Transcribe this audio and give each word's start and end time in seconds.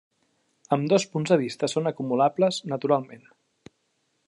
Ambdós 0.77 1.05
punts 1.11 1.33
de 1.33 1.37
vista 1.41 1.69
són 1.75 1.91
acumulables, 1.91 2.59
naturalment. 2.73 3.31